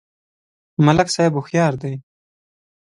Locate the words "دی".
1.81-1.93